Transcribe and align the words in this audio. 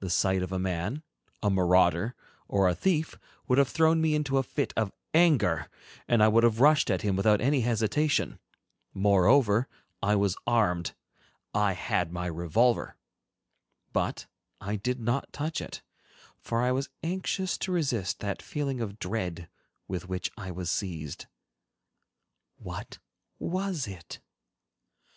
The 0.00 0.10
sight 0.10 0.42
of 0.42 0.50
a 0.50 0.58
man, 0.58 1.04
a 1.40 1.48
marauder, 1.48 2.16
or 2.48 2.68
a 2.68 2.74
thief 2.74 3.16
would 3.46 3.58
have 3.58 3.68
thrown 3.68 4.00
me 4.00 4.12
into 4.16 4.38
a 4.38 4.42
fit 4.42 4.72
of 4.76 4.90
anger, 5.14 5.68
and 6.08 6.20
I 6.20 6.26
would 6.26 6.42
have 6.42 6.58
rushed 6.58 6.90
at 6.90 7.02
him 7.02 7.14
without 7.14 7.40
any 7.40 7.60
hesitation. 7.60 8.40
Moreover, 8.92 9.68
I 10.02 10.16
was 10.16 10.36
armed—I 10.48 11.74
had 11.74 12.10
my 12.12 12.26
revolver. 12.26 12.96
But 13.92 14.26
I 14.60 14.74
did 14.74 14.98
not 14.98 15.32
touch 15.32 15.60
it, 15.60 15.80
for 16.40 16.60
I 16.60 16.72
was 16.72 16.88
anxious 17.04 17.56
to 17.58 17.70
resist 17.70 18.18
that 18.18 18.42
feeling 18.42 18.80
of 18.80 18.98
dread 18.98 19.48
with 19.86 20.08
which 20.08 20.32
I 20.36 20.50
was 20.50 20.72
seized. 20.72 21.26
What 22.56 22.98
was 23.38 23.86
it? 23.86 24.18